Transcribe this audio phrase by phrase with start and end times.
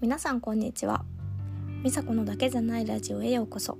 [0.00, 1.04] 皆さんこんにちは。
[1.82, 3.78] 美佐子のだけじゃないラジオへようこそ。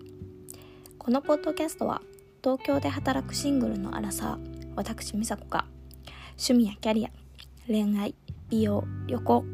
[0.98, 2.02] このポッドキャストは
[2.42, 5.64] 東京で働くシングルのアラサー私美佐子が
[6.30, 7.10] 趣味やキャリア
[7.68, 8.16] 恋愛
[8.50, 9.44] 美容旅行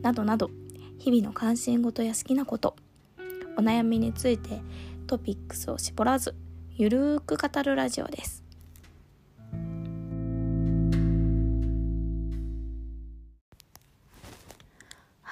[0.00, 0.50] などなど
[0.98, 2.76] 日々の関心事や好きなこと
[3.56, 4.60] お悩みについて
[5.08, 6.36] トピックスを絞らず
[6.76, 8.47] ゆるーく語るラジオです。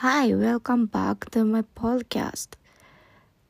[0.08, 2.50] Hi, welcome back to my podcast.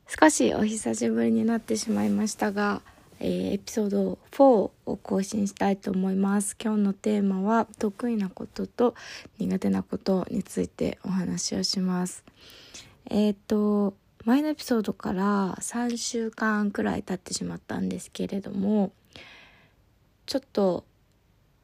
[0.07, 2.81] 少しお久しぶりになってしまいましたが、
[3.19, 6.57] えー、エピソード4を更新したいと思います。
[6.59, 8.95] 今日のテーマは得意なことと
[9.37, 12.23] 苦手なことについてお話をします。
[13.05, 13.93] えっ、ー、と、
[14.25, 18.91] 前のエピソードから3週間くらい経ってしまったんですけれども、
[20.25, 20.85] ちょっと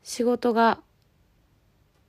[0.03, 0.77] 仕事が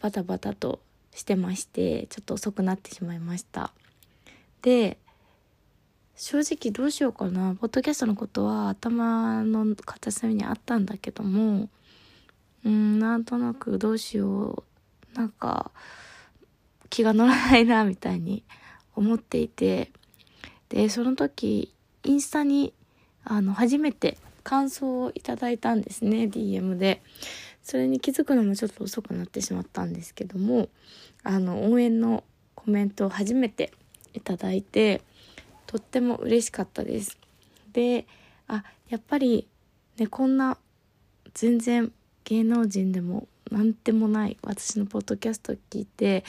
[0.01, 0.80] バタバタと
[1.15, 3.73] してましてちょっと遅くなってしまいました。
[4.63, 4.99] で
[6.17, 7.56] 正直どうしようかな。
[7.56, 11.69] ポッドキャストのことは頭の片隅にあったんだけども
[12.65, 14.65] うんなんとなくどうしよ
[15.15, 15.19] う。
[15.19, 15.71] なんか
[16.91, 18.43] 気が乗らないなみたいに
[18.95, 19.91] 思っていて。
[20.69, 22.73] でその時インスタに
[23.23, 27.01] あの初めて感想をいただいたんですね DM で。
[27.65, 30.69] それに気づくのもちょっと遅くなってしまったんですけども
[31.25, 32.22] あの応援の
[32.55, 33.72] コメントを初めて
[34.12, 35.03] いただいて
[35.66, 37.19] とっても嬉しかったです。
[37.72, 38.06] で
[38.47, 39.48] あやっぱり
[39.98, 40.56] ねこんな
[41.33, 41.91] 全然
[42.25, 46.25] 芸能人でも何でもない私のポッドキャストを聞いて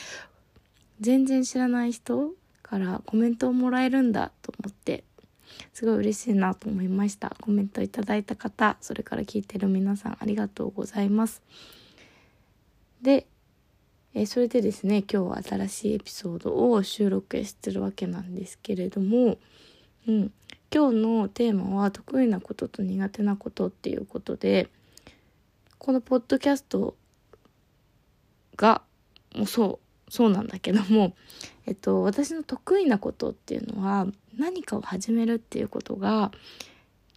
[0.99, 2.31] 全然知らない人
[2.63, 5.03] からコメントをもらえるんだと思って
[5.73, 11.41] すごい嬉しいなと思いましたコメントいただいた方それから聞いてる皆さんありがとうございます
[13.01, 13.27] で
[14.17, 19.37] えそれでですね今日は新しいエピソードを収録してるわけなんですけれども、
[20.07, 20.31] うん、
[20.73, 24.69] 今日のテーマは得意なことと苦手なことっていうことで
[25.79, 26.95] このポッドキャスト
[28.55, 28.81] が
[29.35, 31.13] もうそうそうなんだけども、
[31.65, 36.31] えっと、私の得意なことっていうのは何かを始めるっていうことが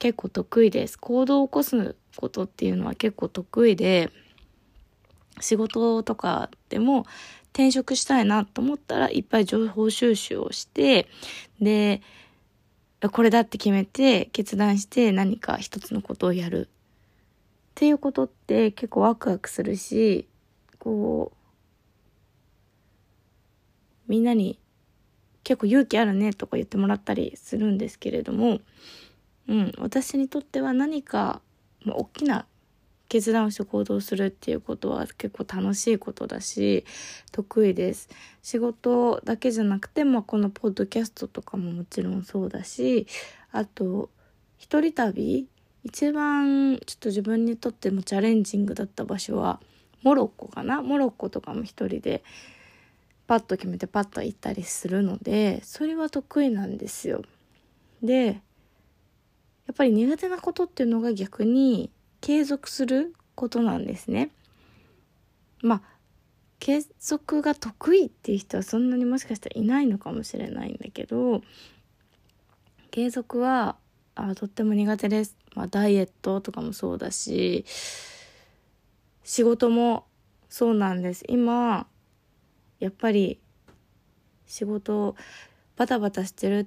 [0.00, 0.98] 結構得意です。
[0.98, 4.10] 行動を起こすことっていうのは結構得意で
[5.40, 7.06] 仕事とかでも
[7.52, 11.08] 転職したいなと思ったらいっぱい情報収集をして
[11.60, 12.02] で
[13.12, 16.68] これだって決めて決断して何か一つのことをやる。
[16.68, 16.70] っ
[17.80, 20.26] ていうことって結構ワクワクするし
[20.80, 21.38] こう
[24.08, 24.58] みんなに
[25.44, 28.58] 結構勇気あるねとか言ってもらったりするんですけれども、
[29.48, 31.40] うん、私にとっては何か、
[31.84, 32.46] まあ、大きな
[33.08, 36.84] 決断をして行動するっていうことは結構楽しいことだし
[37.32, 38.08] 得意です
[38.42, 43.06] 仕事だけじゃなくて、まあ、このポッドキャストとかももちろんそうだし
[43.50, 44.10] あと
[44.58, 45.48] 一人旅
[45.84, 49.60] 一番ちょっと自分にとってもチャレンジングだった場所は
[50.02, 50.82] モロッコかな？
[50.82, 52.22] モロッコとかも一人で
[53.26, 57.22] パッと決めてパッと行ったりするのでそれは得意なんですよ。
[58.02, 58.32] でや
[59.72, 64.30] っぱり苦手なことっていうのが逆に継続することなんですね。
[65.62, 65.82] まあ
[66.60, 71.42] 継続が得意っていう人はそんなにもしかしたらいないのかもしれないんだけど
[72.90, 73.76] 継続は
[74.16, 75.36] あとっても苦手です。
[75.54, 77.64] まあ、ダイエットとかもそうだし
[79.24, 80.06] 仕事も
[80.48, 81.24] そうなんです。
[81.28, 81.86] 今
[82.80, 83.38] やっぱり
[84.46, 85.14] 仕事
[85.76, 86.66] バタバタしてるっ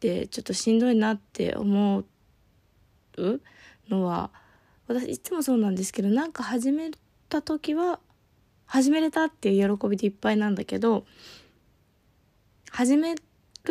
[0.00, 2.04] てちょっとしんどいなって思
[3.16, 3.40] う
[3.88, 4.30] のは
[4.86, 6.90] 私いつもそうなんですけどなんか始め
[7.28, 8.00] た時は
[8.66, 11.04] 始めれたっていう喜びでいっぱいなんだけど
[12.70, 13.20] 始める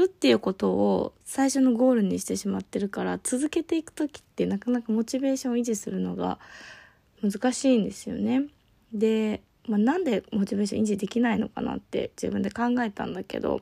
[0.06, 6.40] っていうことを最初のゴールにしてしまってるから続けていく時ってなかなかモチベーションを維持するのが
[7.22, 8.44] 難しいんですよね。
[8.94, 13.62] で、まあ、なんでモチベーション維持できないのかなって自分で考えたんだけど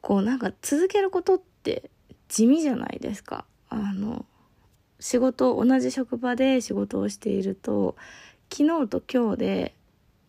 [0.00, 1.90] こうなんか続けることって
[2.28, 3.44] 地味じゃないですか。
[3.68, 4.24] あの
[5.00, 7.96] 仕事同じ職場で仕事をしていると
[8.52, 9.74] 昨日と今日で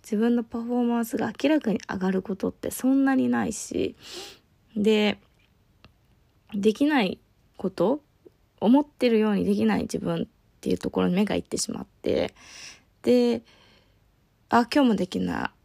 [0.04, 3.96] 自分のパフォーマンスが明らかに上がることってそんなにないし
[4.76, 5.20] で
[6.54, 7.20] できない
[7.58, 8.02] こと
[8.60, 10.26] 思ってるようにできない自分っ
[10.62, 12.34] ていうところに目がいってしまって
[13.04, 13.42] で
[14.50, 15.62] あ今日もできない。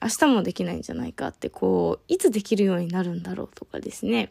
[0.00, 4.30] 明日もできないんじゃないかってこういつできるようになるんだろうとかですね。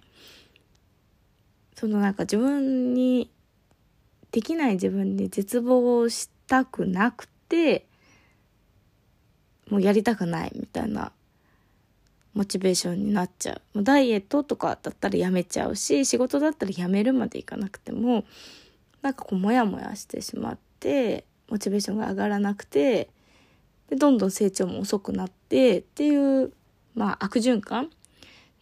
[1.80, 3.30] そのなんか自分に
[4.32, 7.86] できない自分に絶望したくなくて
[9.70, 11.12] もうやりたくないみたいな
[12.34, 13.84] モチベーションになっちゃうもう。
[13.84, 18.26] ダイエットとかだったらやめちゃうし、仕事だったらやめるまでいかなくても、
[19.02, 23.10] なんかこうモヤモヤしてしまって、モチベーションが上がらなくて、
[23.90, 26.54] でどんどん成長も遅くなってっていう、
[26.94, 27.90] まあ悪循環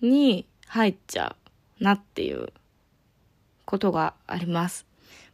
[0.01, 1.35] に入っちゃ
[1.81, 2.53] うなっていう
[3.65, 4.85] ことがあります。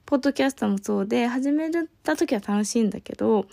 [0.05, 1.69] ポッドキャストもそうで、始め
[2.03, 3.45] た時は楽しいんだけど、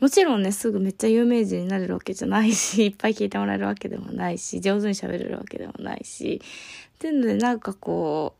[0.00, 6.42] もちろんね、すぐめっちゃ有名人になれるわけじゃないし、 いっぱい聞いてもらえるわけでもないし、上手に喋れるわけでもないし、
[6.96, 8.34] っていうのでなんかこ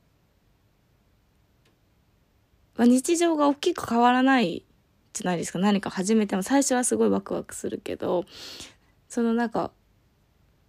[2.76, 4.64] う、まあ、日常が大きく変わらない
[5.14, 5.58] じゃないですか。
[5.58, 8.26] 何か始めても最初はすごいワクワクするけど、
[9.08, 9.70] そのなんか、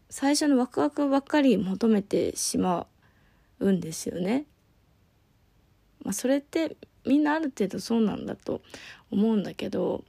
[0.10, 2.88] 最初のワクワクばっかり求めてしま
[3.60, 4.46] うんですよね。
[6.04, 8.62] まあ、それってみんなある程度そうなんだと
[9.12, 10.04] 思うんだけど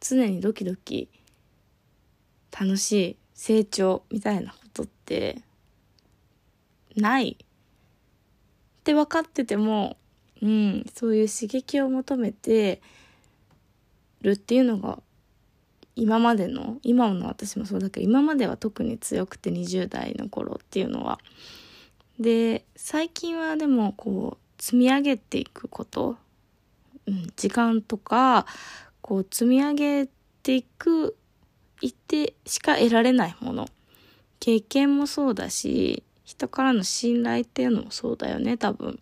[0.00, 1.08] 常にドキドキ
[2.58, 5.38] 楽しい成長みたいなことって
[6.96, 7.46] ないっ
[8.84, 9.96] て分かってても、
[10.42, 12.80] うん、そういう刺激を求めて
[14.20, 15.00] るっていうのが
[15.96, 21.18] 今までの今の私もそうだけど今までは特に強くて20代の頃っていうのは
[22.18, 26.16] で最近はでもこう積み上げていくこと、
[27.06, 28.46] うん、時間とか
[29.00, 30.08] こう積み上げ
[30.42, 31.16] ていく
[31.80, 33.68] いってしか得られないもの
[34.40, 38.92] 経験もそうだし人からの信頼っていうのもそうだよね多分。
[38.92, 38.96] っ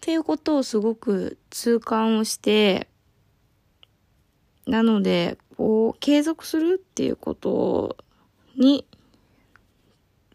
[0.00, 2.88] ていうことをすごく痛感をして
[4.66, 7.96] なのでこう継続するっていうこと
[8.56, 8.86] に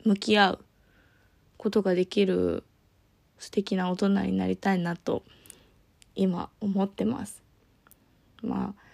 [0.05, 0.65] 向き合う
[1.59, 2.63] ことができる
[3.37, 5.23] 素敵な大人になりたいなと
[6.15, 7.43] 今思ってます。
[8.41, 8.89] まあ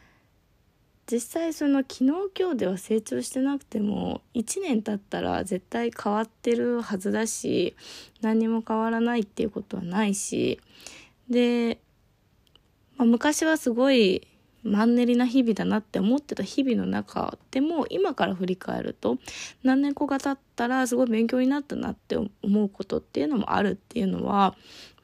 [1.12, 2.04] 実際その昨日
[2.36, 7.76] 今日では成長してなくても1年経ったら絶対変わってるはずだし
[8.22, 10.60] 何にも変わらないっていうことはないし
[11.30, 11.78] で、
[12.98, 14.28] まあ、昔はすごい
[14.66, 19.18] マンネリな日々だなって思ってた日々の中でも今から振り返ると
[19.64, 22.30] 何年後が経ったらすごい勉強になったなって思
[22.64, 24.56] うことっていうのもあるっていうのは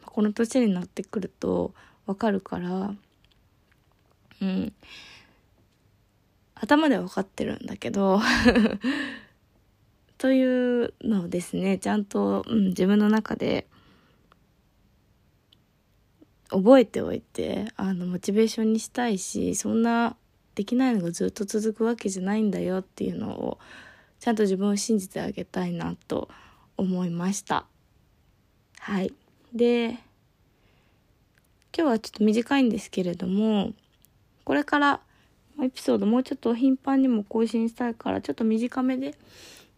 [0.06, 1.74] この年になってくると
[2.08, 2.96] わかるから
[4.42, 4.74] うん。
[6.56, 8.20] 頭では分かってるんだけど
[10.18, 11.80] というのをですね。
[11.80, 13.68] ちゃんと、うん、自分の中で
[16.52, 20.16] 覚えておいてあのモチベーションにしたいしそんな
[20.54, 23.58] できないのがずっと続くわけじゃないんだよっていうのを
[24.20, 26.30] ちゃんと自分を信じてあげたいなと
[26.78, 27.66] 思いました。
[28.80, 29.14] はい。
[29.54, 29.98] で
[31.74, 33.72] 今日はちょっと短いんですけれども
[34.44, 35.00] これから
[35.62, 39.16] エピソードもうちょっと頻繁にも更新したいからちょっと短めで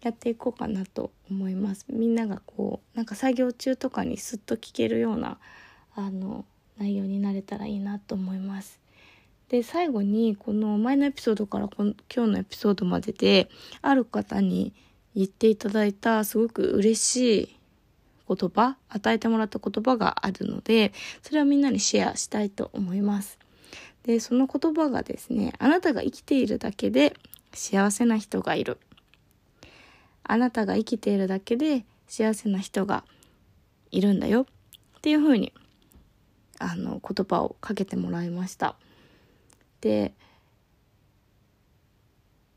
[0.01, 1.85] やっていこうかなと思います。
[1.89, 5.37] みんながこうなんか作業中とかにスッと聞けるような
[5.95, 6.45] あの
[6.77, 8.79] 内容になれたらいいなと思います。
[9.49, 13.49] で最後にこの前のエピソードからこの今日のエピソードまでで
[13.81, 14.73] ある方に
[15.15, 17.57] 言っていただいたすごく嬉しい
[18.27, 20.91] 言葉与えてもらった言葉があるので
[21.21, 23.37] それをみんなにシェアしたいと思います。
[24.03, 27.15] でその言葉がですねあなたが生きているだけで
[27.53, 28.77] 幸せな人がいる
[30.23, 33.03] あなたが生きているだけで幸せな人が
[33.91, 34.45] いるんだよっ
[35.01, 35.53] ていうふうに
[36.63, 38.75] あの言葉をかけてもらいました。
[39.81, 40.13] で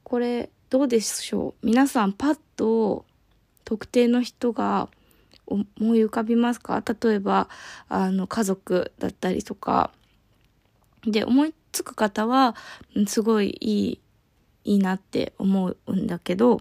[0.05, 1.67] これどうでしょう？
[1.67, 3.05] 皆さんパッと
[3.65, 4.89] 特定の人が
[5.47, 5.65] 思
[5.97, 6.83] い浮かびますか？
[6.87, 7.49] 例えば
[7.89, 9.91] あの家族だったりとか。
[11.05, 12.57] で思いつく方は
[13.07, 14.01] すごいいい
[14.65, 16.61] いいなって思うんだけど、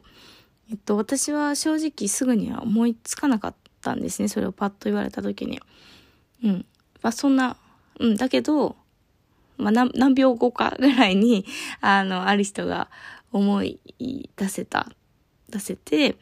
[0.70, 4.28] えっと、私は正直すぐには思いつかなかったんですね。
[4.28, 5.60] それをパッと言われた時に。
[6.44, 6.66] うん。
[7.06, 7.56] まあそんな、
[8.00, 8.76] うん、だけど、
[9.58, 11.46] まあ何何秒後かぐらいに、
[11.80, 12.90] あの、ある人が
[13.32, 13.80] 思い
[14.36, 14.90] 出せた、
[15.48, 16.18] 出せて、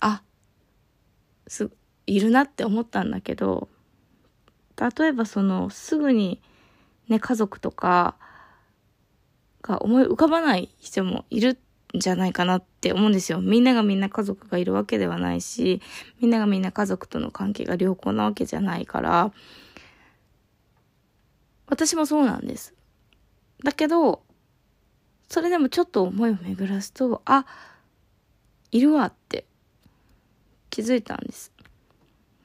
[0.00, 0.22] あ、
[1.46, 1.70] す、
[2.06, 3.68] いるなって思ったんだけど、
[4.80, 6.40] 例えばその、すぐに、
[7.08, 8.16] ね、家族とか
[9.60, 11.58] が思い浮かばない人もいる
[11.94, 13.42] んじゃないかなって思うんですよ。
[13.42, 15.82] みんながみんな家族がいるわけではないし、
[16.18, 19.32] みんながみんな家族との関係が良好なわけじゃないから、
[21.72, 22.74] 私もそうなんです。
[23.64, 24.22] だけど、
[25.30, 27.46] それでもちょっと思いを巡らすと、あ、
[28.70, 29.46] いるわって
[30.68, 31.50] 気づいたんです。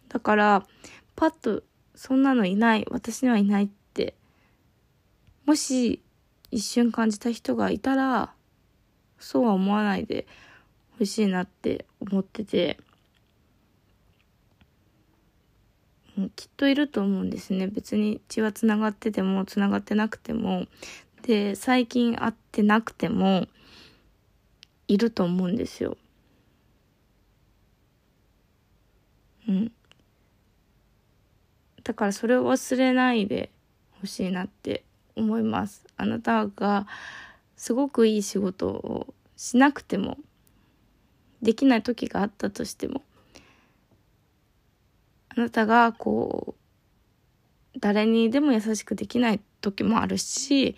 [0.08, 0.66] だから、
[1.18, 1.62] パッと、
[1.94, 4.16] そんなのいない、私にはいないって、
[5.46, 6.02] もし
[6.50, 8.34] 一瞬感じた人がいたら、
[9.20, 10.26] そうは思わないで
[10.98, 12.80] ほしいなって思ってて、
[16.07, 17.68] うん、きっといると思うんですね。
[17.68, 20.66] 別に血は繋がってても繋がってなくても、
[21.24, 23.48] で、最近会ってなくても、
[24.88, 25.98] いると思うんですよ。
[29.48, 29.72] うん。
[31.84, 33.50] だからそれを忘れないで
[34.02, 34.84] ほしいなって
[35.16, 35.86] 思います。
[35.98, 36.88] あなたが
[37.56, 40.18] すごくいい仕事をしなくても
[41.42, 43.04] できない時があったとしても
[45.38, 46.56] あなたがこ
[47.76, 50.76] う誰にでも優しくできない時もあるし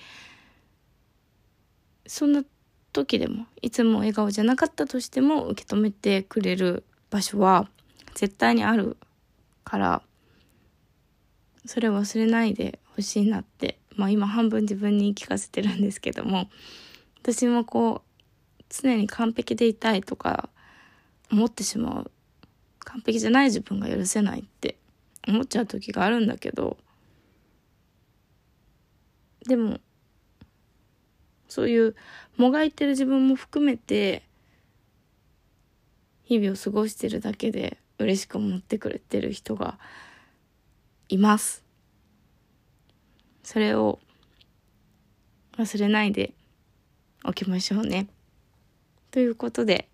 [2.05, 2.43] そんな
[2.91, 7.69] 時でもいつも笑顔じゃなかったとしても受け止めてくれる場所は
[8.15, 8.97] 絶対にある
[9.63, 10.01] から
[11.65, 16.49] それを忘れないでほしいなってまあ今半分自分に聞かせてるんですけども
[17.21, 20.49] 私もこう常に完璧でいたいとか
[21.31, 22.11] 思ってしまう
[22.91, 24.75] 完璧じゃない自分が許せないって
[25.27, 26.77] 思っちゃう時があるんだけど
[29.47, 29.79] でも
[31.47, 31.95] そういう
[32.37, 34.23] もがいてる自分も含めて
[36.23, 39.79] 日々を過ごしてるだけで嬉しく思ってくれてる人が
[41.09, 41.63] います。
[43.43, 43.99] それを
[45.57, 46.33] 忘れないで
[47.25, 48.07] おきましょうね。
[49.09, 49.89] ということで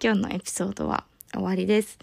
[0.00, 1.98] 今日のエピソードは終わりです。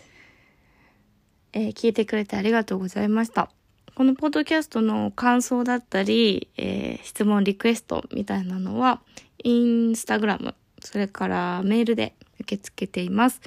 [1.57, 3.49] えー、聞いてくれてありがとうございました。
[3.95, 9.01] このポッドキャストの感想だったり、えー、質問、リクエストみたいなのは、
[9.43, 13.41] インスタグラム、それからメールで受け付けています。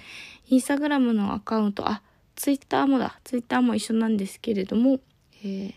[0.48, 2.02] インスタグラムのアカウント、あ、
[2.34, 3.20] ツイッターもだ。
[3.22, 4.98] ツイッターも一緒なんですけれども、
[5.44, 5.72] えー、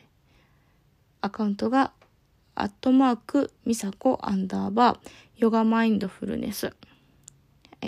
[1.22, 1.92] アカウントが、
[2.56, 4.98] アットマーク、ミサコアンダーバー、
[5.38, 6.74] ヨガマインドフルネス。